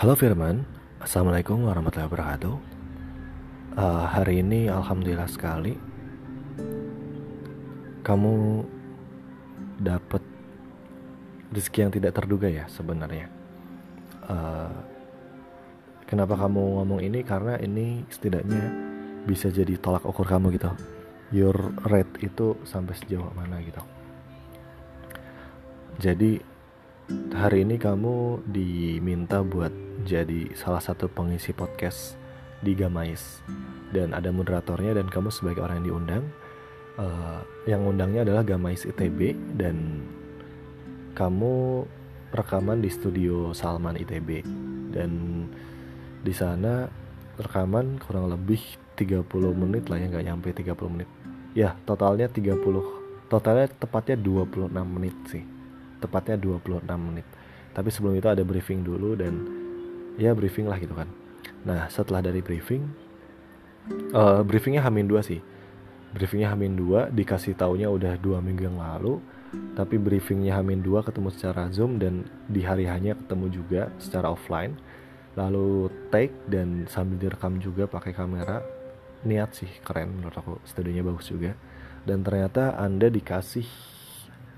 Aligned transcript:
Halo 0.00 0.16
Firman, 0.16 0.64
Assalamualaikum 0.96 1.68
warahmatullahi 1.68 2.08
wabarakatuh. 2.08 2.56
Uh, 3.76 4.04
Hari 4.08 4.40
ini 4.40 4.64
Alhamdulillah 4.72 5.28
sekali 5.28 5.76
Kamu 8.00 8.64
dapat 9.76 10.24
rezeki 11.52 11.78
yang 11.84 11.92
tidak 11.92 12.16
terduga 12.16 12.48
ya 12.48 12.64
sebenarnya. 12.72 13.28
Uh, 14.24 14.72
Kenapa 16.08 16.32
kamu 16.32 16.80
ngomong 16.80 17.04
ini? 17.04 17.20
Karena 17.20 17.60
ini 17.60 18.00
setidaknya 18.08 18.72
bisa 19.28 19.52
jadi 19.52 19.76
tolak 19.76 20.08
ukur 20.08 20.24
kamu 20.24 20.56
gitu. 20.56 20.72
Your 21.28 21.76
rate 21.84 22.24
itu 22.24 22.56
sampai 22.64 22.96
sejauh 22.96 23.36
mana 23.36 23.60
gitu. 23.60 23.84
Jadi 26.00 26.40
hari 27.36 27.68
ini 27.68 27.76
kamu 27.76 28.48
diminta 28.48 29.44
buat 29.44 29.89
jadi 30.04 30.52
salah 30.56 30.80
satu 30.80 31.10
pengisi 31.10 31.52
podcast 31.52 32.16
di 32.64 32.76
Gamais. 32.76 33.40
Dan 33.90 34.14
ada 34.14 34.30
moderatornya 34.30 34.94
dan 34.96 35.10
kamu 35.10 35.34
sebagai 35.34 35.64
orang 35.64 35.82
yang 35.82 35.88
diundang. 35.96 36.24
Uh, 37.00 37.40
yang 37.64 37.86
undangnya 37.86 38.28
adalah 38.28 38.44
Gamais 38.44 38.84
ITB 38.84 39.32
dan 39.56 40.04
kamu 41.16 41.86
rekaman 42.30 42.78
di 42.84 42.90
studio 42.92 43.50
Salman 43.56 43.98
ITB 43.98 44.44
dan 44.94 45.10
di 46.20 46.30
sana 46.34 46.86
rekaman 47.40 47.98
kurang 47.98 48.30
lebih 48.30 48.60
30 48.94 49.24
menit 49.56 49.88
lah 49.88 49.96
ya 49.96 50.06
nggak 50.12 50.26
nyampe 50.28 50.48
30 50.52 50.92
menit. 50.92 51.08
Ya 51.56 51.74
totalnya 51.88 52.28
30 52.28 52.60
totalnya 53.32 53.66
tepatnya 53.70 54.20
26 54.20 54.70
menit 54.84 55.16
sih. 55.30 55.42
Tepatnya 55.98 56.36
26 56.36 56.84
menit. 57.00 57.26
Tapi 57.70 57.88
sebelum 57.88 58.18
itu 58.18 58.28
ada 58.28 58.42
briefing 58.44 58.84
dulu 58.84 59.16
dan 59.16 59.59
ya 60.20 60.36
briefing 60.36 60.68
lah 60.68 60.76
gitu 60.76 60.92
kan. 60.92 61.08
Nah 61.64 61.88
setelah 61.88 62.20
dari 62.20 62.44
briefing 62.44 62.84
uh, 64.12 64.44
briefingnya 64.44 64.84
Hamin 64.84 65.08
dua 65.08 65.24
sih. 65.24 65.40
Briefingnya 66.12 66.52
Hamin 66.52 66.76
dua 66.76 67.08
dikasih 67.08 67.56
taunya 67.56 67.88
udah 67.88 68.20
dua 68.20 68.44
minggu 68.44 68.68
yang 68.68 68.76
lalu 68.76 69.18
tapi 69.74 69.98
briefingnya 69.98 70.60
Hamin 70.60 70.78
dua 70.84 71.02
ketemu 71.02 71.32
secara 71.34 71.66
zoom 71.74 71.98
dan 71.98 72.22
di 72.46 72.62
hari 72.62 72.86
hanya 72.86 73.18
ketemu 73.18 73.46
juga 73.50 73.82
secara 73.98 74.30
offline. 74.30 74.76
Lalu 75.34 75.88
take 76.10 76.34
dan 76.50 76.86
sambil 76.90 77.18
direkam 77.18 77.58
juga 77.62 77.86
pakai 77.86 78.12
kamera 78.14 78.62
niat 79.24 79.56
sih 79.56 79.70
keren 79.82 80.20
menurut 80.20 80.36
aku. 80.36 80.54
Studionya 80.66 81.02
bagus 81.02 81.30
juga. 81.30 81.54
Dan 82.06 82.22
ternyata 82.22 82.78
anda 82.78 83.10
dikasih 83.10 83.66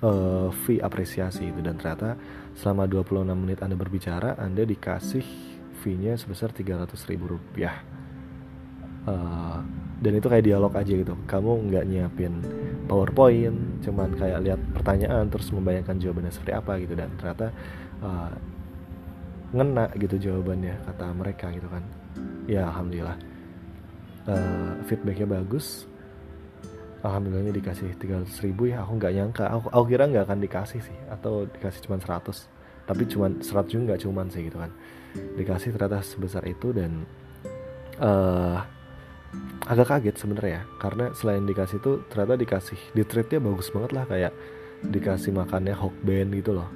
uh, 0.04 0.48
fee 0.52 0.82
apresiasi 0.82 1.48
itu 1.48 1.60
dan 1.64 1.80
ternyata 1.80 2.14
selama 2.52 2.84
26 2.84 3.32
menit 3.32 3.58
anda 3.64 3.76
berbicara 3.78 4.36
anda 4.36 4.62
dikasih 4.62 5.51
fee-nya 5.82 6.14
sebesar 6.14 6.54
300 6.54 6.94
ribu 7.10 7.34
rupiah. 7.34 7.82
Uh, 9.02 9.58
dan 9.98 10.14
itu 10.14 10.26
kayak 10.30 10.46
dialog 10.46 10.70
aja 10.78 10.92
gitu. 10.94 11.14
Kamu 11.26 11.66
nggak 11.70 11.84
nyiapin 11.90 12.38
powerpoint 12.86 13.82
cuman 13.82 14.14
kayak 14.14 14.38
lihat 14.46 14.60
pertanyaan 14.74 15.26
terus 15.26 15.50
membayangkan 15.50 15.98
jawabannya 15.98 16.30
seperti 16.30 16.52
apa 16.54 16.72
gitu. 16.78 16.94
Dan 16.94 17.10
ternyata 17.18 17.50
uh, 18.02 18.30
ngena 19.52 19.90
gitu 19.98 20.16
jawabannya 20.18 20.74
kata 20.86 21.06
mereka 21.14 21.50
gitu 21.50 21.66
kan. 21.66 21.82
Ya 22.46 22.70
alhamdulillah. 22.70 23.18
Uh, 24.22 24.78
feedbacknya 24.86 25.26
bagus. 25.26 25.90
Alhamdulillahnya 27.02 27.50
dikasih 27.58 27.98
300 27.98 28.46
ribu 28.46 28.70
ya. 28.70 28.86
Aku 28.86 28.94
nggak 28.94 29.12
nyangka. 29.18 29.44
Aku, 29.50 29.66
aku 29.74 29.84
kira 29.90 30.06
nggak 30.06 30.30
akan 30.30 30.38
dikasih 30.38 30.78
sih. 30.78 30.98
Atau 31.10 31.50
dikasih 31.50 31.82
cuma 31.90 31.98
100 31.98 32.61
tapi 32.84 33.06
cuma 33.06 33.30
100 33.30 33.44
juga 33.70 33.82
nggak 33.92 34.00
cuman 34.06 34.26
sih 34.28 34.42
gitu 34.46 34.58
kan. 34.58 34.70
Dikasih 35.38 35.70
ternyata 35.76 36.00
sebesar 36.02 36.42
itu 36.48 36.74
dan 36.74 37.06
uh, 38.00 38.58
agak 39.68 39.98
kaget 39.98 40.16
sebenarnya. 40.18 40.60
Karena 40.82 41.12
selain 41.14 41.44
dikasih 41.46 41.78
itu 41.78 41.92
ternyata 42.10 42.34
dikasih 42.38 42.78
di 42.92 43.02
treatnya 43.06 43.38
bagus 43.38 43.70
banget 43.70 43.90
lah. 43.94 44.04
Kayak 44.08 44.32
dikasih 44.82 45.30
makannya 45.34 45.74
band 46.02 46.30
gitu 46.34 46.52
loh. 46.56 46.68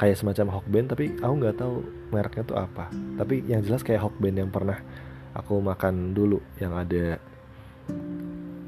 Kayak 0.00 0.18
semacam 0.18 0.64
band 0.66 0.86
tapi 0.90 1.04
aku 1.20 1.34
nggak 1.38 1.56
tahu 1.60 1.74
mereknya 2.10 2.42
tuh 2.46 2.58
apa. 2.58 2.84
Tapi 3.20 3.34
yang 3.46 3.60
jelas 3.62 3.84
kayak 3.84 4.10
band 4.16 4.36
yang 4.40 4.50
pernah 4.50 4.78
aku 5.36 5.60
makan 5.60 6.16
dulu. 6.16 6.40
Yang 6.56 6.72
ada 6.72 7.04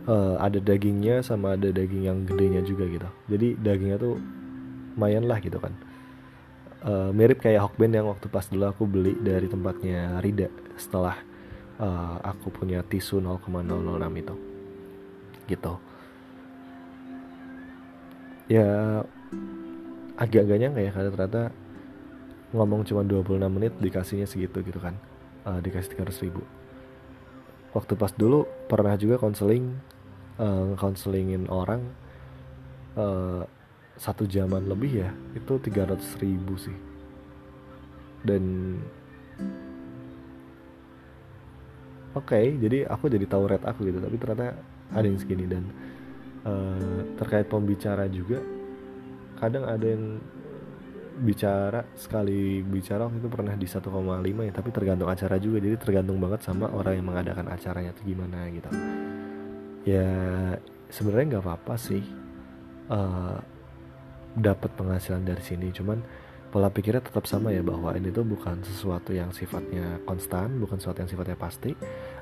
uh, 0.06 0.34
ada 0.38 0.58
dagingnya 0.60 1.24
sama 1.24 1.56
ada 1.56 1.72
daging 1.72 2.04
yang 2.04 2.18
gedenya 2.28 2.60
juga 2.62 2.84
gitu. 2.86 3.08
Jadi 3.32 3.48
dagingnya 3.58 3.98
tuh 3.98 4.20
lumayan 4.96 5.28
lah 5.28 5.36
gitu 5.44 5.60
kan 5.60 5.76
uh, 6.86 7.10
mirip 7.10 7.42
kayak 7.42 7.66
Hawkband 7.66 7.92
yang 7.98 8.06
waktu 8.06 8.30
pas 8.30 8.46
dulu 8.46 8.64
aku 8.70 8.86
beli 8.86 9.18
dari 9.18 9.50
tempatnya 9.50 10.22
Rida 10.22 10.48
setelah 10.78 11.18
uh, 11.82 12.16
aku 12.22 12.54
punya 12.54 12.80
tisu 12.86 13.18
0,006 13.18 14.22
itu. 14.22 14.34
Gitu. 15.50 15.72
Ya 18.46 19.02
agak-agak 20.16 20.58
nyangka 20.62 20.80
ya 20.80 20.90
karena 20.94 21.10
ternyata 21.12 21.42
ngomong 22.54 22.86
cuma 22.86 23.02
26 23.02 23.42
menit 23.50 23.72
dikasihnya 23.82 24.26
segitu 24.30 24.62
gitu 24.62 24.78
kan. 24.78 24.94
Uh, 25.46 25.58
dikasih 25.62 25.98
300 25.98 26.24
ribu. 26.26 26.42
Waktu 27.74 27.92
pas 27.98 28.14
dulu 28.14 28.48
pernah 28.70 28.96
juga 28.96 29.20
konseling 29.20 29.76
uh, 30.40 30.72
konselingin 30.80 31.50
orang 31.52 31.84
uh, 32.96 33.44
satu 33.96 34.28
jaman 34.28 34.68
lebih 34.68 35.04
ya 35.04 35.10
itu 35.32 35.52
300 35.56 36.22
ribu 36.22 36.54
sih. 36.60 36.76
Dan 38.20 38.76
oke 42.12 42.28
okay, 42.28 42.56
jadi 42.60 42.88
aku 42.88 43.08
jadi 43.08 43.24
tahu 43.24 43.44
rate 43.48 43.66
aku 43.66 43.88
gitu 43.88 43.98
tapi 44.00 44.16
ternyata 44.20 44.56
ada 44.92 45.06
yang 45.08 45.18
segini. 45.20 45.44
Dan 45.48 45.64
uh, 46.44 47.00
terkait 47.16 47.48
pembicara 47.48 48.04
juga 48.06 48.40
kadang 49.36 49.68
ada 49.68 49.84
yang 49.84 50.20
bicara 51.16 51.80
sekali 51.96 52.60
bicara 52.60 53.08
waktu 53.08 53.24
itu 53.24 53.28
pernah 53.32 53.56
di 53.56 53.64
1,5 53.64 53.80
ya 54.20 54.52
tapi 54.52 54.68
tergantung 54.68 55.08
acara 55.08 55.40
juga. 55.40 55.64
Jadi 55.64 55.76
tergantung 55.80 56.20
banget 56.20 56.44
sama 56.44 56.68
orang 56.68 57.00
yang 57.00 57.06
mengadakan 57.08 57.48
acaranya 57.48 57.96
itu 57.96 58.12
gimana 58.12 58.44
gitu. 58.52 58.68
Ya 59.88 60.10
sebenarnya 60.92 61.36
nggak 61.36 61.44
apa-apa 61.48 61.74
sih. 61.80 62.04
Uh, 62.86 63.40
dapat 64.36 64.70
penghasilan 64.76 65.24
dari 65.24 65.42
sini. 65.42 65.72
Cuman 65.72 65.98
pola 66.52 66.70
pikirnya 66.70 67.02
tetap 67.02 67.26
sama 67.26 67.50
ya 67.50 67.60
bahwa 67.60 67.90
ini 67.98 68.08
tuh 68.14 68.22
bukan 68.22 68.62
sesuatu 68.62 69.12
yang 69.12 69.28
sifatnya 69.34 70.00
konstan 70.06 70.56
bukan 70.62 70.78
sesuatu 70.78 71.02
yang 71.02 71.10
sifatnya 71.10 71.36
pasti. 71.36 71.72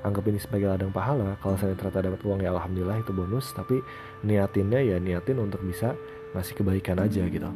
Anggap 0.06 0.24
ini 0.30 0.38
sebagai 0.40 0.70
ladang 0.70 0.94
pahala. 0.94 1.36
Kalau 1.42 1.58
saya 1.58 1.74
ternyata 1.74 2.08
dapat 2.08 2.20
uang 2.22 2.40
ya 2.40 2.50
alhamdulillah 2.54 2.98
itu 3.02 3.12
bonus. 3.12 3.50
Tapi 3.52 3.82
niatinnya 4.24 4.80
ya 4.80 4.96
niatin 5.02 5.38
untuk 5.42 5.60
bisa 5.66 5.92
ngasih 6.32 6.54
kebaikan 6.56 7.02
aja 7.02 7.22
gitu. 7.26 7.50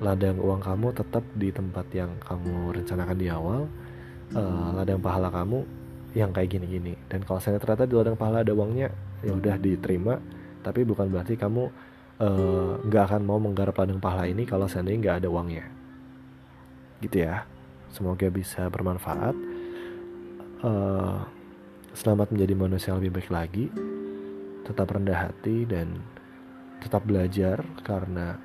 Ladang 0.00 0.40
uang 0.40 0.60
kamu 0.64 0.96
tetap 0.96 1.24
di 1.36 1.52
tempat 1.52 1.86
yang 1.92 2.10
kamu 2.24 2.72
rencanakan 2.72 3.16
di 3.20 3.28
awal. 3.28 3.68
Uh, 4.30 4.70
ladang 4.78 5.02
pahala 5.02 5.26
kamu 5.26 5.66
yang 6.14 6.30
kayak 6.34 6.58
gini-gini. 6.58 6.94
Dan 7.06 7.22
kalau 7.26 7.42
saya 7.42 7.58
ternyata 7.60 7.86
di 7.86 7.94
ladang 7.94 8.16
pahala 8.16 8.42
ada 8.42 8.56
uangnya 8.56 8.88
ya 9.20 9.32
udah 9.36 9.60
diterima. 9.60 10.16
Tapi 10.60 10.84
bukan 10.84 11.08
berarti 11.08 11.40
kamu 11.40 11.72
nggak 12.84 13.04
uh, 13.04 13.08
akan 13.08 13.22
mau 13.24 13.40
menggarap 13.40 13.80
ladang 13.80 13.96
pahala 13.96 14.28
ini 14.28 14.44
kalau 14.44 14.68
seandainya 14.68 15.00
nggak 15.00 15.18
ada 15.24 15.28
uangnya. 15.32 15.64
Gitu 17.00 17.24
ya. 17.24 17.48
Semoga 17.90 18.28
bisa 18.28 18.68
bermanfaat. 18.68 19.32
Uh, 20.60 21.24
selamat 21.96 22.36
menjadi 22.36 22.54
manusia 22.54 22.92
yang 22.92 23.00
lebih 23.00 23.16
baik 23.16 23.30
lagi. 23.32 23.66
Tetap 24.68 24.92
rendah 24.92 25.32
hati 25.32 25.64
dan 25.64 25.96
tetap 26.84 27.08
belajar 27.08 27.64
karena 27.80 28.36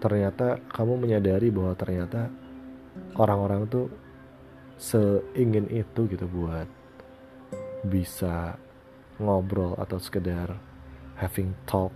ternyata 0.00 0.60
kamu 0.68 1.00
menyadari 1.00 1.48
bahwa 1.48 1.72
ternyata 1.76 2.28
orang-orang 3.16 3.64
tuh 3.68 3.88
seingin 4.76 5.68
itu 5.72 6.08
gitu 6.08 6.28
buat 6.28 6.68
bisa 7.84 8.56
ngobrol 9.20 9.76
atau 9.80 9.96
sekedar 9.96 10.73
having 11.18 11.54
talk 11.64 11.94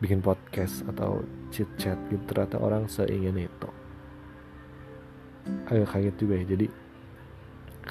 bikin 0.00 0.24
podcast 0.24 0.80
atau 0.88 1.20
chit 1.52 1.68
chat 1.76 1.98
gitu 2.08 2.24
ternyata 2.24 2.56
orang 2.56 2.88
seingin 2.88 3.36
itu 3.36 3.70
agak 5.68 5.88
kaget 5.92 6.16
juga 6.16 6.34
ya 6.40 6.44
jadi 6.56 6.66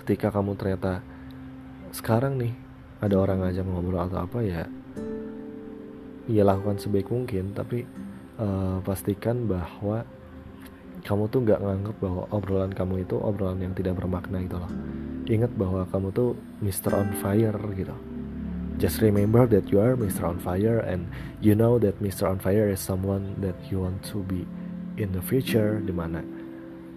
ketika 0.03 0.33
kamu 0.33 0.57
ternyata 0.57 1.05
sekarang 1.93 2.37
nih 2.41 2.53
ada 2.99 3.15
orang 3.17 3.45
ngajak 3.45 3.65
ngobrol 3.65 4.01
atau 4.05 4.25
apa 4.25 4.39
ya 4.41 4.65
ya 6.29 6.43
lakukan 6.45 6.77
sebaik 6.77 7.09
mungkin 7.09 7.53
tapi 7.53 7.85
uh, 8.37 8.81
pastikan 8.85 9.45
bahwa 9.45 10.05
kamu 11.05 11.31
tuh 11.31 11.39
nggak 11.45 11.61
nganggap 11.63 11.95
bahwa 12.03 12.23
obrolan 12.29 12.73
kamu 12.73 13.07
itu 13.07 13.15
obrolan 13.17 13.61
yang 13.63 13.73
tidak 13.77 13.97
bermakna 13.97 14.43
gitu 14.43 14.57
loh 14.59 14.71
ingat 15.29 15.51
bahwa 15.53 15.85
kamu 15.89 16.09
tuh 16.11 16.29
Mr. 16.59 16.91
on 16.97 17.09
fire 17.21 17.59
gitu 17.77 17.95
Just 18.79 19.03
remember 19.03 19.43
that 19.51 19.67
you 19.67 19.83
are 19.83 19.99
Mr. 19.99 20.23
On 20.23 20.39
Fire 20.39 20.79
and 20.79 21.11
you 21.43 21.51
know 21.51 21.75
that 21.83 21.99
Mr. 21.99 22.31
On 22.31 22.39
Fire 22.39 22.71
is 22.71 22.79
someone 22.79 23.35
that 23.43 23.59
you 23.67 23.83
want 23.83 23.99
to 24.07 24.23
be 24.23 24.47
in 24.95 25.11
the 25.11 25.19
future 25.19 25.83
di 25.83 25.91
mana 25.91 26.23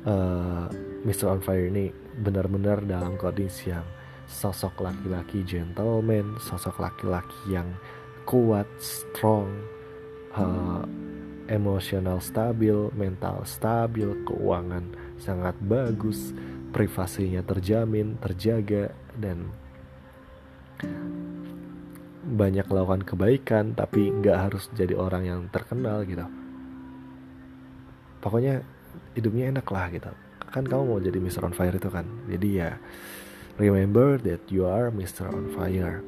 uh, 0.06 0.70
Mr. 1.02 1.26
On 1.26 1.42
Fire 1.42 1.66
ini 1.66 1.90
benar-benar 2.22 2.86
dalam 2.86 3.18
kondisi 3.18 3.74
yang 3.74 3.82
sosok 4.30 4.78
laki-laki 4.78 5.42
gentleman, 5.42 6.38
sosok 6.38 6.78
laki-laki 6.78 7.50
yang 7.50 7.74
kuat, 8.30 8.70
strong, 8.78 9.50
uh, 10.38 10.86
emosional 11.50 12.22
stabil, 12.22 12.94
mental 12.94 13.42
stabil, 13.42 14.22
keuangan 14.22 14.86
sangat 15.18 15.58
bagus, 15.66 16.30
privasinya 16.70 17.42
terjamin, 17.42 18.14
terjaga, 18.22 18.94
dan 19.18 19.50
banyak 22.32 22.64
melakukan 22.64 23.04
kebaikan 23.04 23.76
tapi 23.76 24.08
nggak 24.08 24.38
harus 24.48 24.72
jadi 24.72 24.96
orang 24.96 25.22
yang 25.28 25.40
terkenal 25.52 26.00
gitu 26.08 26.24
pokoknya 28.24 28.64
hidupnya 29.12 29.52
enak 29.52 29.66
lah 29.68 29.92
gitu 29.92 30.08
kan 30.52 30.64
kamu 30.64 30.82
mau 30.84 31.00
jadi 31.00 31.18
Mr. 31.20 31.44
On 31.44 31.54
Fire 31.56 31.76
itu 31.76 31.88
kan 31.92 32.08
jadi 32.28 32.48
ya 32.48 32.70
remember 33.60 34.16
that 34.20 34.40
you 34.48 34.64
are 34.64 34.88
Mr. 34.88 35.28
On 35.28 35.52
Fire 35.52 36.00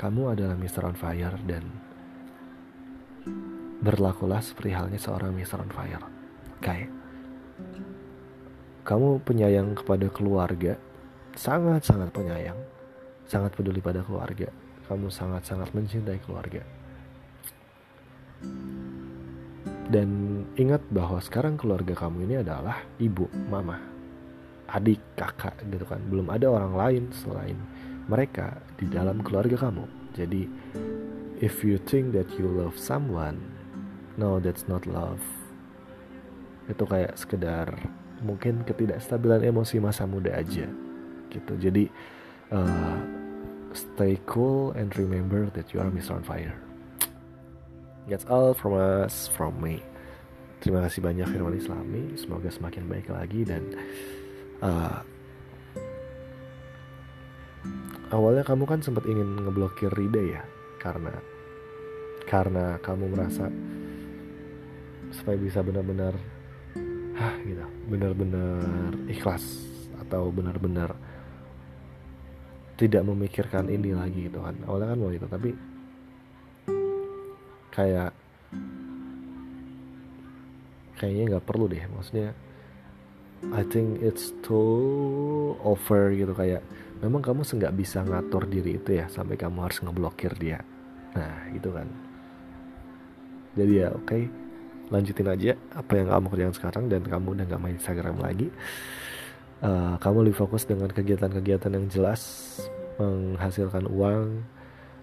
kamu 0.00 0.36
adalah 0.36 0.56
Mr. 0.56 0.88
On 0.88 0.96
Fire 0.96 1.36
dan 1.44 1.64
berlakulah 3.84 4.40
seperti 4.40 4.72
halnya 4.72 4.96
seorang 4.96 5.36
Mr. 5.36 5.60
On 5.60 5.72
Fire 5.72 6.04
kayak 6.64 6.88
kamu 8.84 9.20
penyayang 9.24 9.72
kepada 9.76 10.08
keluarga 10.12 10.76
sangat-sangat 11.36 12.12
penyayang 12.12 12.56
sangat 13.28 13.56
peduli 13.56 13.80
pada 13.80 14.04
keluarga 14.04 14.48
kamu 14.84 15.08
sangat-sangat 15.08 15.72
mencintai 15.72 16.20
keluarga 16.20 16.60
dan 19.88 20.42
ingat 20.56 20.80
bahwa 20.88 21.20
sekarang 21.20 21.60
keluarga 21.60 21.92
kamu 21.92 22.24
ini 22.24 22.34
adalah 22.40 22.80
ibu, 22.96 23.28
mama, 23.52 23.76
adik, 24.72 24.98
kakak 25.14 25.60
gitu 25.68 25.84
kan. 25.84 26.00
Belum 26.08 26.26
ada 26.32 26.48
orang 26.48 26.74
lain 26.74 27.02
selain 27.12 27.54
mereka 28.08 28.58
di 28.80 28.88
dalam 28.88 29.20
keluarga 29.20 29.68
kamu. 29.68 29.84
Jadi 30.16 30.48
if 31.38 31.60
you 31.60 31.76
think 31.76 32.16
that 32.16 32.26
you 32.40 32.48
love 32.48 32.74
someone, 32.80 33.38
no 34.16 34.40
that's 34.40 34.64
not 34.66 34.88
love. 34.88 35.20
Itu 36.64 36.88
kayak 36.88 37.20
sekedar 37.20 37.76
mungkin 38.24 38.64
ketidakstabilan 38.64 39.44
emosi 39.44 39.84
masa 39.84 40.08
muda 40.08 40.32
aja 40.32 40.64
gitu. 41.28 41.54
Jadi 41.60 41.92
uh, 42.52 42.98
stay 43.72 44.20
cool 44.26 44.72
and 44.76 44.90
remember 44.96 45.48
that 45.54 45.72
you 45.72 45.80
are 45.80 45.88
Mr. 45.88 46.18
On 46.18 46.22
Fire. 46.22 46.56
That's 48.08 48.24
all 48.28 48.52
from 48.52 48.76
us, 48.76 49.32
from 49.32 49.56
me. 49.62 49.80
Terima 50.60 50.84
kasih 50.84 51.04
banyak 51.04 51.28
Firman 51.28 51.56
Islami. 51.56 52.16
Semoga 52.16 52.48
semakin 52.52 52.84
baik 52.88 53.08
lagi 53.12 53.44
dan 53.44 53.62
uh, 54.64 55.00
awalnya 58.12 58.44
kamu 58.44 58.64
kan 58.68 58.80
sempat 58.80 59.04
ingin 59.08 59.44
ngeblokir 59.44 59.92
Rida 59.92 60.22
ya 60.22 60.42
karena 60.80 61.12
karena 62.28 62.76
kamu 62.80 63.12
merasa 63.12 63.48
supaya 65.12 65.36
bisa 65.38 65.60
benar-benar 65.60 66.16
hah 67.14 67.34
gitu 67.46 67.64
benar-benar 67.88 68.92
ikhlas 69.06 69.68
atau 70.02 70.28
benar-benar 70.34 70.96
tidak 72.74 73.02
memikirkan 73.06 73.70
ini 73.70 73.94
lagi 73.94 74.26
gitu 74.26 74.42
kan. 74.42 74.54
Awalnya 74.66 74.88
kan 74.94 74.98
mau 74.98 75.10
itu 75.14 75.26
tapi 75.30 75.50
kayak 77.70 78.10
kayaknya 80.98 81.22
nggak 81.36 81.46
perlu 81.46 81.70
deh. 81.70 81.84
Maksudnya 81.90 82.30
I 83.52 83.62
think 83.66 84.02
it's 84.02 84.34
too 84.42 85.54
over 85.62 86.10
gitu. 86.14 86.34
Kayak 86.34 86.66
memang 86.98 87.22
kamu 87.22 87.46
nggak 87.46 87.74
bisa 87.78 88.02
ngatur 88.02 88.50
diri 88.50 88.80
itu 88.80 88.98
ya 88.98 89.06
sampai 89.06 89.38
kamu 89.38 89.70
harus 89.70 89.78
ngeblokir 89.78 90.34
dia. 90.38 90.62
Nah 91.14 91.50
gitu 91.54 91.70
kan. 91.70 91.86
Jadi 93.54 93.72
ya 93.78 93.94
oke 93.94 94.02
okay, 94.02 94.26
lanjutin 94.90 95.28
aja 95.30 95.52
apa 95.78 95.92
yang 95.94 96.10
kamu 96.10 96.26
kerjakan 96.26 96.54
sekarang 96.54 96.84
dan 96.90 97.02
kamu 97.06 97.38
udah 97.38 97.44
nggak 97.46 97.62
main 97.62 97.76
Instagram 97.78 98.18
lagi 98.18 98.50
uh, 99.64 99.94
kamu 99.98 100.28
lebih 100.28 100.44
fokus 100.44 100.68
dengan 100.68 100.92
kegiatan-kegiatan 100.92 101.72
yang 101.72 101.88
jelas 101.88 102.20
menghasilkan 103.00 103.90
uang 103.90 104.44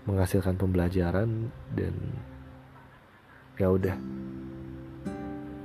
menghasilkan 0.07 0.55
pembelajaran 0.57 1.49
dan 1.77 1.93
ya 3.57 3.69
udah. 3.69 3.95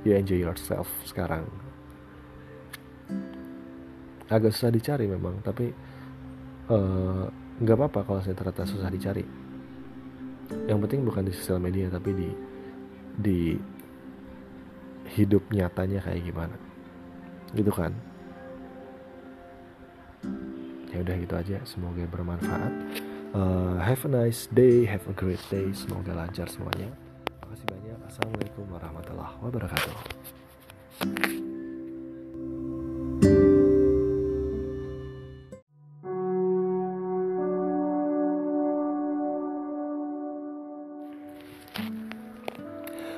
You 0.05 0.13
enjoy 0.13 0.39
yourself 0.39 0.87
sekarang. 1.03 1.49
Agak 4.27 4.53
susah 4.53 4.71
dicari 4.71 5.07
memang 5.07 5.39
tapi 5.41 5.71
eh, 6.67 7.23
nggak 7.63 7.75
uh, 7.75 7.79
apa-apa 7.79 7.99
kalau 8.05 8.19
saya 8.21 8.37
ternyata 8.37 8.67
susah 8.67 8.91
dicari. 8.93 9.25
Yang 10.69 10.79
penting 10.85 11.01
bukan 11.03 11.23
di 11.27 11.33
sosial 11.33 11.59
media 11.59 11.89
tapi 11.89 12.11
di 12.13 12.29
di 13.17 13.39
hidup 15.17 15.49
nyatanya 15.49 16.03
kayak 16.05 16.23
gimana. 16.23 16.55
Gitu 17.57 17.71
kan 17.73 18.06
ya 20.97 21.05
udah 21.05 21.15
gitu 21.21 21.35
aja 21.37 21.57
semoga 21.61 22.01
bermanfaat 22.09 22.73
uh, 23.37 23.77
have 23.77 24.01
a 24.01 24.09
nice 24.09 24.49
day 24.49 24.81
have 24.81 25.05
a 25.05 25.13
great 25.13 25.41
day 25.53 25.69
semoga 25.77 26.17
lancar 26.17 26.49
semuanya 26.49 26.89
kasih 27.57 27.73
banyak. 27.73 27.97
Assalamualaikum 28.05 28.65
warahmatullahi 28.69 29.33
wabarakatuh. 29.41 29.95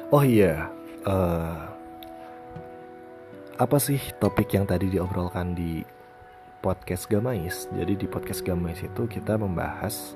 Oh 0.10 0.26
iya, 0.26 0.72
uh, 1.04 1.70
apa 3.60 3.78
sih 3.78 4.00
topik 4.24 4.56
yang 4.56 4.64
tadi 4.66 4.88
diobrolkan 4.88 5.52
di 5.52 5.84
podcast 6.60 7.08
Gamais? 7.08 7.68
Jadi 7.72 7.96
di 7.96 8.08
podcast 8.08 8.44
Gamais 8.44 8.80
itu 8.84 9.08
kita 9.08 9.40
membahas 9.40 10.16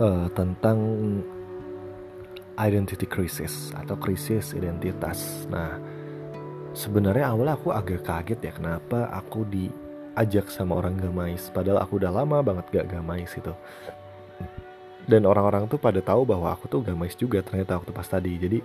uh, 0.00 0.28
tentang 0.32 0.78
identity 2.56 3.04
crisis 3.08 3.72
atau 3.76 3.96
krisis 3.96 4.52
identitas. 4.56 5.48
Nah, 5.48 5.80
sebenarnya 6.72 7.32
awalnya 7.32 7.56
aku 7.56 7.72
agak 7.72 8.04
kaget 8.04 8.40
ya 8.40 8.52
kenapa 8.52 9.08
aku 9.12 9.44
diajak 9.48 10.48
sama 10.48 10.80
orang 10.80 10.96
gamais 10.96 11.52
padahal 11.52 11.84
aku 11.84 12.00
udah 12.00 12.12
lama 12.12 12.40
banget 12.40 12.64
gak 12.72 12.88
gamais 12.92 13.32
itu. 13.32 13.52
Dan 15.02 15.26
orang-orang 15.26 15.66
tuh 15.66 15.82
pada 15.82 15.98
tahu 15.98 16.22
bahwa 16.22 16.54
aku 16.54 16.70
tuh 16.70 16.80
gamais 16.80 17.18
juga 17.18 17.42
ternyata 17.42 17.74
waktu 17.74 17.90
pas 17.90 18.06
tadi. 18.06 18.38
Jadi 18.38 18.58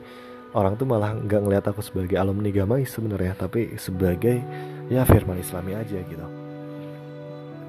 orang 0.58 0.74
tuh 0.74 0.90
malah 0.90 1.14
nggak 1.14 1.42
ngeliat 1.46 1.66
aku 1.70 1.86
sebagai 1.86 2.18
alumni 2.18 2.50
gamais 2.50 2.90
sebenarnya, 2.90 3.38
tapi 3.38 3.78
sebagai 3.78 4.42
ya 4.90 5.06
firman 5.06 5.38
Islami 5.38 5.78
aja 5.78 6.02
gitu. 6.02 6.28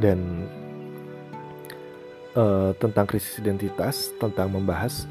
Dan 0.00 0.48
uh, 2.32 2.72
tentang 2.80 3.04
krisis 3.04 3.36
identitas, 3.36 4.08
tentang 4.16 4.48
membahas 4.48 5.04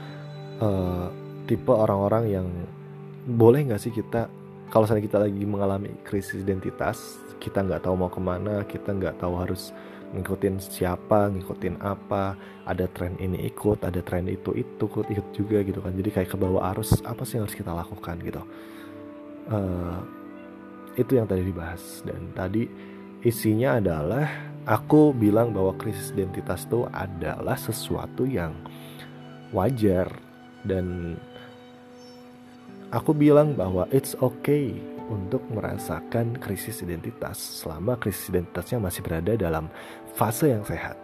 uh, 0.57 1.13
tipe 1.45 1.69
orang-orang 1.69 2.25
yang 2.33 2.47
boleh 3.29 3.69
nggak 3.69 3.81
sih 3.81 3.93
kita 3.93 4.25
kalau 4.71 4.83
misalnya 4.83 5.05
kita 5.07 5.19
lagi 5.19 5.43
mengalami 5.47 5.91
krisis 6.03 6.43
identitas 6.43 7.19
kita 7.39 7.63
nggak 7.63 7.83
tahu 7.83 7.95
mau 7.95 8.11
ke 8.11 8.19
mana 8.19 8.63
kita 8.67 8.95
nggak 8.95 9.19
tahu 9.19 9.35
harus 9.35 9.75
ngikutin 10.07 10.55
siapa 10.63 11.27
ngikutin 11.35 11.83
apa 11.83 12.39
ada 12.63 12.87
tren 12.87 13.19
ini 13.19 13.43
ikut 13.51 13.83
ada 13.83 13.99
tren 13.99 14.31
itu 14.31 14.55
itu 14.55 14.85
ikut 14.87 15.07
ikut 15.11 15.27
juga 15.35 15.57
gitu 15.63 15.79
kan. 15.83 15.91
Jadi 15.95 16.09
kayak 16.11 16.29
ke 16.31 16.37
bawah 16.39 16.71
arus 16.75 17.03
apa 17.03 17.27
sih 17.27 17.39
yang 17.39 17.43
harus 17.47 17.57
kita 17.57 17.71
lakukan 17.75 18.15
gitu? 18.23 18.41
Uh, 19.47 19.99
itu 20.95 21.11
yang 21.19 21.27
tadi 21.27 21.43
dibahas. 21.43 22.03
Dan 22.07 22.31
tadi 22.31 22.67
isinya 23.23 23.79
adalah 23.79 24.27
aku 24.67 25.11
bilang 25.11 25.51
bahwa 25.51 25.75
krisis 25.75 26.11
identitas 26.15 26.67
itu 26.67 26.87
adalah 26.91 27.55
sesuatu 27.55 28.23
yang 28.23 28.55
wajar 29.55 30.11
dan 30.67 31.15
aku 32.91 33.11
bilang 33.11 33.55
bahwa 33.57 33.87
it's 33.91 34.15
okay 34.23 34.75
untuk 35.07 35.43
merasakan 35.51 36.35
krisis 36.39 36.83
identitas 36.83 37.39
selama 37.63 37.95
krisis 37.95 38.27
identitasnya 38.31 38.79
masih 38.83 39.01
berada 39.03 39.33
dalam 39.39 39.71
fase 40.15 40.51
yang 40.51 40.63
sehat. 40.67 40.99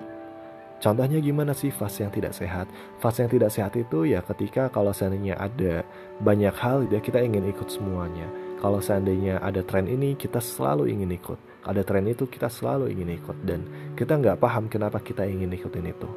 Contohnya 0.84 1.24
gimana 1.24 1.56
sih 1.56 1.72
fase 1.72 2.04
yang 2.04 2.12
tidak 2.12 2.36
sehat? 2.36 2.68
Fase 3.00 3.24
yang 3.24 3.32
tidak 3.32 3.56
sehat 3.56 3.72
itu 3.80 4.04
ya 4.04 4.20
ketika 4.20 4.68
kalau 4.68 4.92
seandainya 4.92 5.40
ada 5.40 5.88
banyak 6.20 6.52
hal 6.60 6.84
ya 6.92 7.00
kita 7.00 7.24
ingin 7.24 7.48
ikut 7.48 7.72
semuanya. 7.72 8.28
Kalau 8.60 8.84
seandainya 8.84 9.40
ada 9.40 9.64
tren 9.64 9.88
ini 9.88 10.20
kita 10.20 10.44
selalu 10.44 10.92
ingin 10.92 11.16
ikut. 11.16 11.40
Ada 11.64 11.88
tren 11.88 12.04
itu 12.12 12.28
kita 12.28 12.52
selalu 12.52 12.92
ingin 12.92 13.16
ikut 13.16 13.38
dan 13.48 13.64
kita 13.96 14.20
nggak 14.20 14.44
paham 14.44 14.68
kenapa 14.68 15.00
kita 15.00 15.24
ingin 15.24 15.56
ikutin 15.56 15.88
itu. 15.88 16.10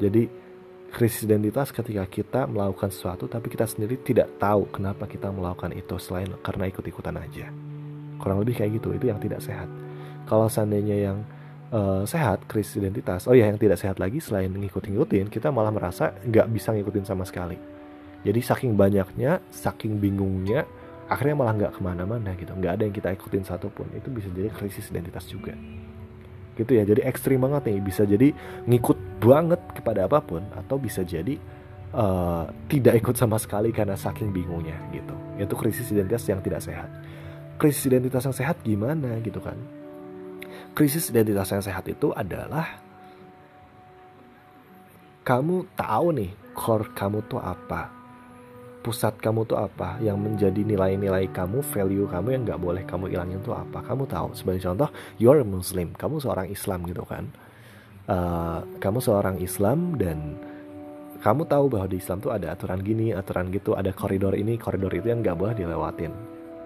Jadi 0.00 0.47
krisis 0.88 1.28
identitas 1.28 1.68
ketika 1.68 2.04
kita 2.08 2.40
melakukan 2.48 2.88
sesuatu 2.88 3.28
tapi 3.28 3.52
kita 3.52 3.68
sendiri 3.68 4.00
tidak 4.00 4.40
tahu 4.40 4.64
kenapa 4.72 5.04
kita 5.04 5.28
melakukan 5.28 5.76
itu 5.76 6.00
selain 6.00 6.32
karena 6.40 6.64
ikut-ikutan 6.72 7.16
aja. 7.20 7.46
Kurang 8.16 8.40
lebih 8.42 8.58
kayak 8.58 8.80
gitu 8.80 8.96
itu 8.96 9.12
yang 9.12 9.20
tidak 9.20 9.44
sehat. 9.44 9.68
Kalau 10.24 10.48
seandainya 10.48 10.96
yang 11.12 11.18
uh, 11.70 12.02
sehat 12.08 12.48
krisis 12.48 12.80
identitas 12.80 13.28
oh 13.28 13.36
ya 13.36 13.46
yang 13.46 13.60
tidak 13.60 13.76
sehat 13.76 14.00
lagi 14.00 14.18
selain 14.18 14.48
ngikut-ngikutin 14.48 15.28
kita 15.28 15.52
malah 15.52 15.70
merasa 15.70 16.16
nggak 16.24 16.48
bisa 16.48 16.72
ngikutin 16.72 17.04
sama 17.04 17.28
sekali. 17.28 17.60
Jadi 18.24 18.40
saking 18.40 18.74
banyaknya 18.74 19.44
saking 19.52 20.00
bingungnya 20.00 20.64
akhirnya 21.08 21.36
malah 21.36 21.52
nggak 21.54 21.72
ke 21.76 21.80
mana-mana 21.84 22.32
gitu. 22.34 22.56
Nggak 22.56 22.72
ada 22.80 22.82
yang 22.88 22.94
kita 22.96 23.08
ikutin 23.12 23.44
satupun. 23.44 23.86
Itu 23.92 24.08
bisa 24.08 24.32
jadi 24.32 24.48
krisis 24.50 24.88
identitas 24.88 25.28
juga 25.28 25.52
gitu 26.58 26.74
ya. 26.74 26.82
Jadi 26.82 27.06
ekstrim 27.06 27.38
banget 27.38 27.70
nih. 27.70 27.78
Bisa 27.78 28.02
jadi 28.02 28.34
ngikut 28.66 29.22
banget 29.22 29.62
kepada 29.78 30.10
apa 30.10 30.18
pun 30.18 30.42
atau 30.52 30.76
bisa 30.76 31.06
jadi 31.06 31.38
uh, 31.94 32.50
tidak 32.66 32.98
ikut 33.00 33.14
sama 33.14 33.38
sekali 33.38 33.70
karena 33.70 33.94
saking 33.94 34.34
bingungnya 34.34 34.76
gitu. 34.90 35.14
Itu 35.38 35.54
krisis 35.54 35.88
identitas 35.94 36.26
yang 36.26 36.42
tidak 36.42 36.60
sehat. 36.60 36.90
Krisis 37.58 37.86
identitas 37.86 38.22
yang 38.26 38.36
sehat 38.36 38.56
gimana 38.66 39.18
gitu 39.22 39.38
kan? 39.38 39.56
Krisis 40.74 41.10
identitas 41.10 41.48
yang 41.54 41.62
sehat 41.62 41.86
itu 41.86 42.10
adalah 42.14 42.82
kamu 45.26 45.68
tahu 45.76 46.06
nih 46.16 46.30
core 46.56 46.88
kamu 46.96 47.20
tuh 47.28 47.36
apa 47.36 47.97
pusat 48.82 49.18
kamu 49.18 49.44
tuh 49.44 49.58
apa? 49.58 49.98
Yang 49.98 50.18
menjadi 50.18 50.60
nilai-nilai 50.64 51.28
kamu 51.34 51.60
value 51.60 52.06
kamu 52.06 52.28
yang 52.34 52.42
nggak 52.46 52.60
boleh 52.60 52.82
kamu 52.86 53.10
ilangin 53.12 53.40
tuh 53.42 53.54
apa? 53.54 53.82
Kamu 53.84 54.06
tahu. 54.06 54.32
Sebagai 54.32 54.62
contoh 54.64 54.88
you're 55.18 55.42
a 55.42 55.46
muslim. 55.46 55.92
Kamu 55.94 56.22
seorang 56.22 56.48
Islam 56.48 56.86
gitu 56.86 57.02
kan? 57.04 57.28
Uh, 58.08 58.64
kamu 58.80 59.04
seorang 59.04 59.36
Islam 59.36 60.00
dan 60.00 60.40
kamu 61.20 61.44
tahu 61.44 61.68
bahwa 61.68 61.86
di 61.90 62.00
Islam 62.00 62.22
tuh 62.22 62.32
ada 62.32 62.56
aturan 62.56 62.80
gini 62.80 63.12
aturan 63.12 63.52
gitu 63.52 63.76
ada 63.76 63.92
koridor 63.92 64.32
ini 64.32 64.56
koridor 64.56 64.88
itu 64.94 65.12
yang 65.12 65.20
nggak 65.20 65.36
boleh 65.36 65.54
dilewatin. 65.58 66.12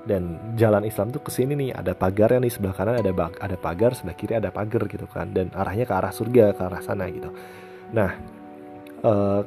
Dan 0.03 0.55
jalan 0.59 0.83
Islam 0.83 1.15
tuh 1.15 1.23
ke 1.23 1.31
sini 1.31 1.55
nih 1.55 1.71
ada 1.79 1.95
pagar 1.95 2.35
yang 2.35 2.43
di 2.43 2.51
sebelah 2.51 2.75
kanan 2.75 2.99
ada 2.99 3.11
bak 3.15 3.39
ada 3.39 3.55
pagar 3.55 3.95
sebelah 3.95 4.19
kiri 4.19 4.35
ada 4.39 4.51
pagar 4.53 4.87
gitu 4.87 5.07
kan? 5.11 5.31
Dan 5.33 5.51
arahnya 5.55 5.89
ke 5.89 5.95
arah 5.95 6.13
surga 6.15 6.55
ke 6.55 6.63
arah 6.63 6.83
sana 6.85 7.07
gitu. 7.11 7.31
Nah 7.95 8.11
uh, 9.03 9.43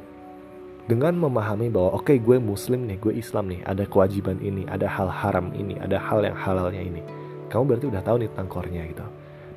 dengan 0.86 1.18
memahami 1.18 1.66
bahwa 1.66 1.98
oke 1.98 2.14
okay, 2.14 2.16
gue 2.22 2.38
muslim 2.38 2.86
nih 2.86 2.98
gue 3.02 3.18
Islam 3.18 3.50
nih 3.50 3.60
ada 3.66 3.82
kewajiban 3.90 4.38
ini 4.38 4.62
ada 4.70 4.86
hal 4.86 5.10
haram 5.10 5.50
ini 5.50 5.74
ada 5.82 5.98
hal 5.98 6.22
yang 6.22 6.38
halalnya 6.38 6.82
ini. 6.82 7.02
Kamu 7.50 7.62
berarti 7.66 7.86
udah 7.90 8.02
tahu 8.02 8.16
nih 8.22 8.30
tentang 8.30 8.48
core-nya 8.50 8.82
gitu. 8.86 9.06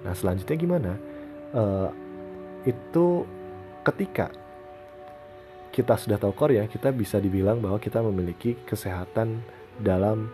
Nah 0.05 0.13
selanjutnya 0.17 0.57
gimana? 0.57 0.91
Uh, 1.53 1.89
itu 2.65 3.25
ketika 3.85 4.33
kita 5.69 5.93
sudah 6.01 6.17
tahu 6.17 6.33
core 6.33 6.57
ya 6.57 6.65
kita 6.65 6.89
bisa 6.89 7.21
dibilang 7.21 7.61
bahwa 7.61 7.77
kita 7.77 8.01
memiliki 8.01 8.57
kesehatan 8.65 9.45
dalam 9.77 10.33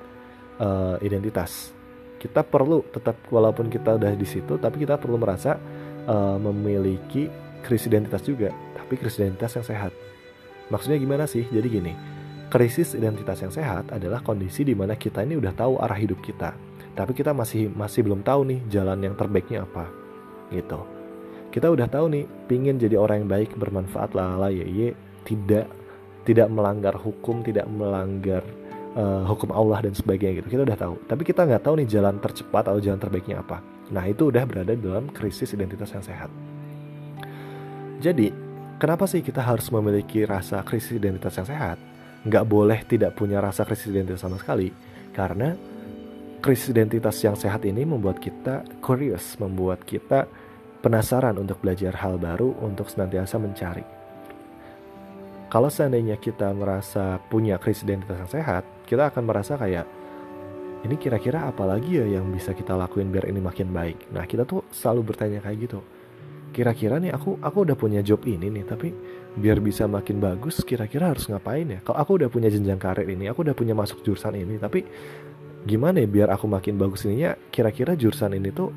uh, 0.63 0.95
identitas. 1.03 1.75
Kita 2.15 2.41
perlu 2.41 2.87
tetap 2.87 3.19
walaupun 3.27 3.67
kita 3.67 3.99
udah 3.99 4.15
di 4.15 4.23
situ 4.23 4.55
tapi 4.55 4.79
kita 4.79 4.95
perlu 4.95 5.19
merasa 5.19 5.59
uh, 6.07 6.39
memiliki 6.39 7.27
krisis 7.59 7.91
identitas 7.91 8.23
juga 8.23 8.49
tapi 8.79 8.95
krisis 8.95 9.19
identitas 9.19 9.51
yang 9.59 9.67
sehat 9.67 9.91
Maksudnya 10.73 10.97
gimana 10.97 11.25
sih? 11.29 11.45
Jadi 11.45 11.67
gini, 11.69 11.93
krisis 12.49 12.97
identitas 12.97 13.37
yang 13.41 13.53
sehat 13.53 13.93
adalah 13.93 14.21
kondisi 14.25 14.65
di 14.65 14.73
mana 14.73 14.97
kita 14.97 15.21
ini 15.21 15.37
udah 15.37 15.53
tahu 15.53 15.77
arah 15.77 15.97
hidup 15.97 16.21
kita, 16.25 16.57
tapi 16.97 17.13
kita 17.13 17.33
masih 17.35 17.69
masih 17.69 18.01
belum 18.01 18.25
tahu 18.25 18.49
nih 18.49 18.59
jalan 18.69 18.97
yang 19.01 19.13
terbaiknya 19.13 19.65
apa, 19.65 19.85
gitu. 20.49 20.81
Kita 21.53 21.71
udah 21.71 21.87
tahu 21.87 22.05
nih, 22.11 22.25
pingin 22.49 22.75
jadi 22.75 22.99
orang 22.99 23.23
yang 23.23 23.29
baik, 23.31 23.55
bermanfaat, 23.55 24.11
lala, 24.11 24.51
ye, 24.51 24.65
ye, 24.67 24.89
tidak 25.23 25.69
tidak 26.25 26.49
melanggar 26.49 26.97
hukum, 26.97 27.45
tidak 27.45 27.69
melanggar 27.69 28.41
uh, 28.97 29.23
hukum 29.29 29.53
Allah 29.53 29.85
dan 29.85 29.93
sebagainya 29.93 30.41
gitu. 30.41 30.57
Kita 30.57 30.63
udah 30.65 30.77
tahu, 30.77 30.95
tapi 31.05 31.21
kita 31.23 31.45
nggak 31.45 31.63
tahu 31.63 31.77
nih 31.79 31.87
jalan 31.87 32.17
tercepat 32.17 32.67
atau 32.67 32.81
jalan 32.81 32.97
terbaiknya 32.97 33.45
apa. 33.45 33.61
Nah 33.93 34.03
itu 34.09 34.33
udah 34.33 34.43
berada 34.49 34.73
dalam 34.73 35.07
krisis 35.13 35.53
identitas 35.53 35.93
yang 35.93 36.01
sehat. 36.01 36.33
Jadi 38.01 38.44
Kenapa 38.75 39.07
sih 39.07 39.23
kita 39.23 39.39
harus 39.39 39.71
memiliki 39.71 40.27
rasa 40.27 40.59
krisis 40.59 40.99
identitas 40.99 41.31
yang 41.39 41.47
sehat? 41.47 41.79
Nggak 42.27 42.43
boleh 42.43 42.83
tidak 42.83 43.15
punya 43.15 43.39
rasa 43.39 43.63
krisis 43.63 43.87
identitas 43.87 44.19
sama 44.19 44.35
sekali. 44.35 44.67
Karena 45.15 45.55
krisis 46.43 46.75
identitas 46.75 47.15
yang 47.23 47.39
sehat 47.39 47.63
ini 47.63 47.87
membuat 47.87 48.19
kita 48.19 48.67
curious, 48.83 49.39
membuat 49.39 49.87
kita 49.87 50.27
penasaran 50.83 51.39
untuk 51.39 51.63
belajar 51.63 51.95
hal 52.03 52.19
baru, 52.19 52.51
untuk 52.67 52.91
senantiasa 52.91 53.39
mencari. 53.39 53.85
Kalau 55.47 55.71
seandainya 55.71 56.19
kita 56.19 56.51
merasa 56.51 57.15
punya 57.31 57.55
krisis 57.55 57.87
identitas 57.87 58.27
yang 58.27 58.31
sehat, 58.43 58.67
kita 58.83 59.07
akan 59.07 59.23
merasa 59.23 59.55
kayak 59.55 59.87
ini 60.83 60.99
kira-kira 60.99 61.47
apa 61.47 61.63
lagi 61.63 61.95
ya 61.95 62.19
yang 62.19 62.27
bisa 62.27 62.51
kita 62.51 62.75
lakuin 62.75 63.07
biar 63.07 63.31
ini 63.31 63.39
makin 63.39 63.71
baik. 63.71 64.11
Nah, 64.11 64.27
kita 64.27 64.43
tuh 64.43 64.67
selalu 64.75 65.15
bertanya 65.15 65.39
kayak 65.39 65.63
gitu 65.63 65.79
kira-kira 66.55 67.03
nih 67.03 67.11
aku 67.11 67.35
aku 67.43 67.67
udah 67.67 67.75
punya 67.75 67.99
job 67.99 68.23
ini 68.23 68.47
nih 68.47 68.63
tapi 68.63 68.95
biar 69.35 69.59
bisa 69.59 69.91
makin 69.91 70.23
bagus 70.23 70.63
kira-kira 70.63 71.11
harus 71.11 71.27
ngapain 71.27 71.67
ya? 71.67 71.79
Kalau 71.83 71.99
aku 71.99 72.23
udah 72.23 72.31
punya 72.31 72.47
jenjang 72.47 72.79
karir 72.79 73.03
ini 73.11 73.27
aku 73.27 73.43
udah 73.43 73.51
punya 73.51 73.75
masuk 73.75 73.99
jurusan 74.07 74.39
ini 74.39 74.55
tapi 74.55 74.87
gimana 75.67 75.99
ya 75.99 76.07
biar 76.07 76.31
aku 76.31 76.47
makin 76.47 76.79
bagus 76.79 77.03
ininya? 77.03 77.35
Kira-kira 77.51 77.99
jurusan 77.99 78.39
ini 78.39 78.55
tuh 78.55 78.71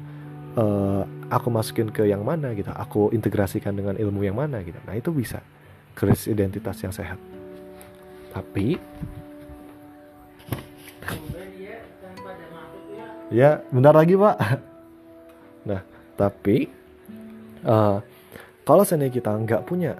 uh, 0.58 1.06
aku 1.30 1.54
masukin 1.54 1.94
ke 1.94 2.10
yang 2.10 2.26
mana 2.26 2.50
gitu? 2.58 2.74
Aku 2.74 3.14
integrasikan 3.14 3.70
dengan 3.78 3.94
ilmu 3.94 4.26
yang 4.26 4.34
mana 4.34 4.58
gitu? 4.66 4.82
Nah 4.82 4.98
itu 4.98 5.14
bisa. 5.14 5.38
Krisis 5.94 6.34
identitas 6.34 6.82
yang 6.82 6.90
sehat. 6.90 7.22
Tapi 8.34 8.74
ya 13.30 13.62
bentar 13.70 13.94
lagi 13.94 14.18
pak. 14.18 14.36
Nah 15.62 15.86
tapi 16.18 16.77
uh, 17.64 17.98
kalau 18.68 18.84
seandainya 18.84 19.16
kita 19.16 19.32
nggak 19.32 19.62
punya 19.64 19.96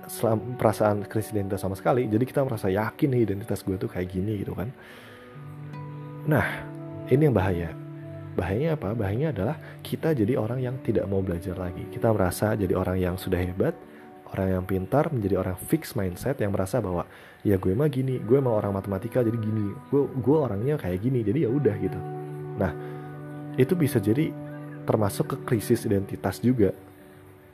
perasaan 0.60 1.08
krisis 1.08 1.32
identitas 1.32 1.64
sama 1.64 1.72
sekali, 1.72 2.04
jadi 2.04 2.20
kita 2.20 2.44
merasa 2.44 2.68
yakin 2.68 3.08
nih 3.16 3.22
identitas 3.24 3.64
gue 3.64 3.80
tuh 3.80 3.88
kayak 3.88 4.12
gini 4.12 4.44
gitu 4.44 4.52
kan. 4.52 4.68
Nah, 6.28 6.44
ini 7.08 7.24
yang 7.24 7.32
bahaya. 7.32 7.72
Bahayanya 8.36 8.76
apa? 8.76 8.92
Bahayanya 8.92 9.28
adalah 9.32 9.56
kita 9.80 10.12
jadi 10.12 10.36
orang 10.36 10.60
yang 10.60 10.76
tidak 10.84 11.08
mau 11.08 11.24
belajar 11.24 11.56
lagi. 11.56 11.88
Kita 11.88 12.12
merasa 12.12 12.52
jadi 12.60 12.76
orang 12.76 13.00
yang 13.00 13.16
sudah 13.16 13.40
hebat, 13.40 13.72
orang 14.36 14.60
yang 14.60 14.64
pintar, 14.68 15.08
menjadi 15.08 15.40
orang 15.40 15.56
fix 15.56 15.96
mindset 15.96 16.36
yang 16.36 16.52
merasa 16.52 16.84
bahwa 16.84 17.08
ya 17.40 17.56
gue 17.56 17.72
mah 17.72 17.88
gini, 17.88 18.20
gue 18.20 18.36
mah 18.36 18.52
orang 18.52 18.76
matematika 18.76 19.24
jadi 19.24 19.40
gini, 19.40 19.72
gue 19.88 20.02
gue 20.12 20.36
orangnya 20.36 20.76
kayak 20.76 21.00
gini, 21.00 21.24
jadi 21.24 21.48
ya 21.48 21.50
udah 21.50 21.74
gitu. 21.80 22.00
Nah, 22.60 22.72
itu 23.56 23.72
bisa 23.72 23.96
jadi 23.96 24.28
termasuk 24.84 25.32
ke 25.32 25.36
krisis 25.48 25.88
identitas 25.88 26.36
juga 26.44 26.76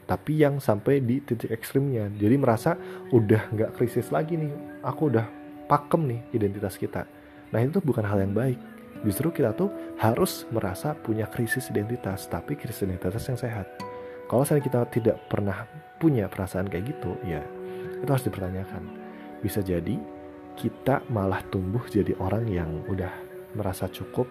tapi 0.04 0.40
yang 0.40 0.60
sampai 0.60 1.00
di 1.00 1.20
titik 1.24 1.52
ekstrimnya. 1.52 2.12
Jadi 2.12 2.36
merasa 2.36 2.76
udah 3.12 3.48
nggak 3.52 3.70
krisis 3.76 4.12
lagi 4.12 4.36
nih. 4.36 4.52
Aku 4.84 5.08
udah 5.08 5.24
pakem 5.64 6.04
nih 6.04 6.20
identitas 6.36 6.76
kita. 6.76 7.08
Nah 7.50 7.60
itu 7.60 7.80
bukan 7.80 8.04
hal 8.04 8.20
yang 8.20 8.36
baik. 8.36 8.60
Justru 9.04 9.32
kita 9.32 9.52
tuh 9.52 9.68
harus 10.00 10.48
merasa 10.48 10.96
punya 10.96 11.28
krisis 11.28 11.68
identitas 11.68 12.24
tapi 12.28 12.56
krisis 12.56 12.84
identitas 12.84 13.24
yang 13.28 13.36
sehat. 13.40 13.66
Kalau 14.28 14.44
saya 14.44 14.60
kita 14.60 14.88
tidak 14.88 15.20
pernah 15.28 15.68
punya 16.00 16.28
perasaan 16.28 16.68
kayak 16.68 16.96
gitu 16.96 17.12
ya 17.24 17.44
itu 18.04 18.10
harus 18.12 18.26
dipertanyakan. 18.28 18.82
Bisa 19.40 19.64
jadi 19.64 19.96
kita 20.54 21.04
malah 21.08 21.40
tumbuh 21.48 21.82
jadi 21.88 22.12
orang 22.20 22.44
yang 22.46 22.70
udah 22.86 23.10
merasa 23.56 23.88
cukup 23.88 24.28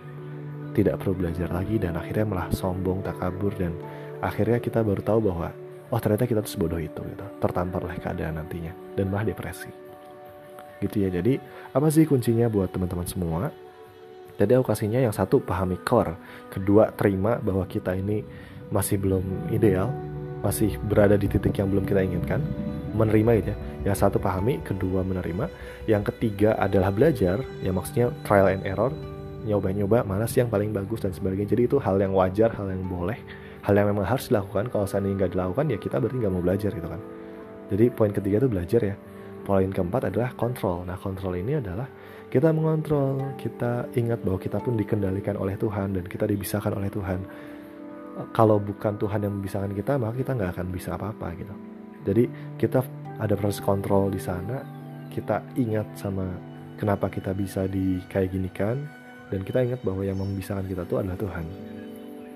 tidak 0.74 1.02
perlu 1.02 1.14
belajar 1.18 1.50
lagi 1.54 1.78
dan 1.78 1.98
akhirnya 1.98 2.26
malah 2.26 2.48
sombong 2.50 3.06
takabur 3.06 3.54
dan 3.54 3.78
akhirnya 4.22 4.58
kita 4.58 4.82
baru 4.82 5.02
tahu 5.06 5.20
bahwa 5.30 5.50
oh 5.94 6.00
ternyata 6.02 6.26
kita 6.26 6.42
tuh 6.42 6.52
sebodoh 6.58 6.82
itu 6.82 6.98
gitu. 6.98 7.26
Tertampar 7.38 7.86
oleh 7.86 8.02
keadaan 8.02 8.42
nantinya 8.42 8.74
dan 8.98 9.14
malah 9.14 9.30
depresi. 9.30 9.70
Gitu 10.82 11.06
ya 11.06 11.14
jadi 11.14 11.38
apa 11.70 11.88
sih 11.94 12.10
kuncinya 12.10 12.50
buat 12.50 12.74
teman-teman 12.74 13.06
semua? 13.06 13.54
Jadi 14.42 14.58
aku 14.58 14.66
kasihnya 14.74 15.06
yang 15.06 15.14
satu 15.14 15.38
pahami 15.38 15.78
core. 15.86 16.18
Kedua 16.50 16.90
terima 16.90 17.38
bahwa 17.38 17.62
kita 17.70 17.94
ini 17.94 18.26
masih 18.74 18.98
belum 18.98 19.54
ideal 19.54 19.94
masih 20.44 20.76
berada 20.92 21.16
di 21.16 21.32
titik 21.32 21.56
yang 21.56 21.72
belum 21.72 21.88
kita 21.88 22.04
inginkan 22.04 22.44
menerima 22.98 23.32
itu 23.40 23.50
ya. 23.54 23.58
Yang 23.94 23.98
satu 24.04 24.18
pahami 24.20 24.60
kedua 24.66 25.06
menerima. 25.06 25.48
Yang 25.88 26.14
ketiga 26.14 26.58
adalah 26.60 26.90
belajar 26.90 27.40
ya 27.62 27.72
maksudnya 27.72 28.10
trial 28.26 28.50
and 28.50 28.66
error. 28.66 28.92
Nyoba-nyoba 29.44 30.08
mana 30.08 30.26
sih 30.26 30.42
yang 30.44 30.52
paling 30.52 30.74
bagus 30.74 31.06
dan 31.06 31.14
sebagainya. 31.14 31.54
Jadi 31.54 31.70
itu 31.70 31.78
hal 31.80 32.02
yang 32.02 32.12
wajar 32.18 32.52
hal 32.58 32.68
yang 32.68 32.84
boleh 32.84 33.20
hal 33.64 33.74
yang 33.80 33.88
memang 33.96 34.04
harus 34.04 34.28
dilakukan 34.28 34.68
kalau 34.68 34.84
seandainya 34.84 35.24
nggak 35.24 35.34
dilakukan 35.40 35.66
ya 35.72 35.78
kita 35.80 35.96
berarti 36.04 36.18
nggak 36.20 36.34
mau 36.36 36.44
belajar 36.44 36.72
gitu 36.76 36.88
kan. 36.88 37.02
Jadi 37.72 37.86
poin 37.96 38.12
ketiga 38.12 38.36
itu 38.44 38.50
belajar 38.52 38.82
ya. 38.84 38.96
Poin 39.44 39.70
keempat 39.72 40.12
adalah 40.12 40.36
kontrol. 40.36 40.84
Nah 40.84 41.00
kontrol 41.00 41.36
ini 41.40 41.60
adalah 41.60 41.88
kita 42.28 42.52
mengontrol 42.52 43.40
kita 43.40 43.88
ingat 43.96 44.20
bahwa 44.20 44.40
kita 44.40 44.60
pun 44.60 44.76
dikendalikan 44.76 45.40
oleh 45.40 45.56
Tuhan 45.56 45.96
dan 45.96 46.04
kita 46.04 46.28
dibisahkan 46.28 46.76
oleh 46.76 46.92
Tuhan. 46.92 47.20
Kalau 48.36 48.60
bukan 48.60 49.00
Tuhan 49.00 49.20
yang 49.26 49.34
membisahkan 49.40 49.72
kita 49.72 49.96
maka 49.96 50.14
kita 50.20 50.32
nggak 50.36 50.52
akan 50.60 50.68
bisa 50.70 51.00
apa-apa 51.00 51.28
gitu. 51.40 51.56
Jadi 52.04 52.24
kita 52.60 52.84
ada 53.16 53.34
proses 53.40 53.64
kontrol 53.64 54.12
di 54.12 54.20
sana. 54.20 54.60
Kita 55.08 55.40
ingat 55.56 55.96
sama 55.96 56.28
kenapa 56.76 57.08
kita 57.08 57.32
bisa 57.32 57.64
di 57.64 58.04
kayak 58.12 58.28
gini 58.34 58.50
kan 58.52 58.76
dan 59.32 59.40
kita 59.46 59.64
ingat 59.64 59.80
bahwa 59.88 60.04
yang 60.04 60.20
membisarkan 60.20 60.68
kita 60.68 60.84
tuh 60.84 61.00
adalah 61.00 61.16
Tuhan 61.16 61.73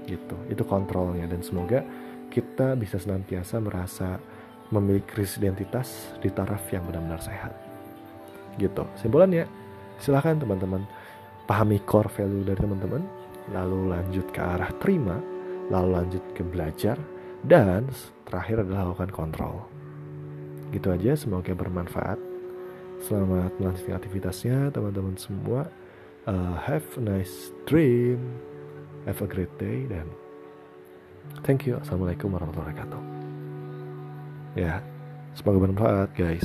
gitu. 0.07 0.35
Itu 0.47 0.63
kontrolnya. 0.63 1.27
Dan 1.27 1.43
semoga 1.43 1.83
kita 2.31 2.73
bisa 2.79 2.97
senantiasa 2.97 3.59
merasa 3.59 4.17
memiliki 4.71 5.19
krisis 5.19 5.39
identitas 5.39 6.15
di 6.23 6.31
taraf 6.31 6.63
yang 6.71 6.87
benar-benar 6.87 7.19
sehat. 7.19 7.53
Gitu. 8.55 8.83
Simpulannya 8.97 9.45
silahkan 9.99 10.39
teman-teman. 10.39 10.87
Pahami 11.47 11.79
core 11.87 12.11
value 12.11 12.43
dari 12.43 12.59
teman-teman 12.59 13.03
lalu 13.55 13.95
lanjut 13.95 14.27
ke 14.35 14.43
arah 14.43 14.67
terima 14.83 15.15
lalu 15.71 15.89
lanjut 15.95 16.23
ke 16.35 16.43
belajar 16.43 16.99
dan 17.47 17.87
terakhir 18.27 18.63
adalah 18.63 18.91
lakukan 18.91 19.11
kontrol. 19.11 19.55
Gitu 20.75 20.91
aja 20.91 21.15
semoga 21.15 21.55
bermanfaat. 21.55 22.19
Selamat 23.07 23.53
melanjutkan 23.61 23.95
aktivitasnya 23.95 24.73
teman-teman 24.75 25.15
semua. 25.15 25.71
Uh, 26.27 26.59
have 26.59 26.83
a 26.99 27.03
nice 27.03 27.55
dream 27.63 28.19
have 29.07 29.23
a 29.23 29.27
great 29.27 29.51
day 29.55 29.87
dan 29.87 30.03
thank 31.47 31.63
you. 31.63 31.79
Assalamualaikum 31.79 32.27
warahmatullahi 32.35 32.75
wabarakatuh. 32.75 33.01
Ya 34.59 34.83
semoga 35.31 35.63
bermanfaat 35.63 36.11
guys 36.11 36.43